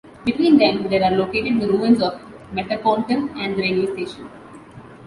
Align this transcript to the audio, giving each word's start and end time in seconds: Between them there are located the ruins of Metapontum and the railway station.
Between 0.25 0.57
them 0.57 0.89
there 0.89 1.03
are 1.03 1.11
located 1.15 1.61
the 1.61 1.67
ruins 1.67 2.01
of 2.01 2.19
Metapontum 2.51 3.35
and 3.37 3.55
the 3.55 3.61
railway 3.61 3.93
station. 4.03 4.27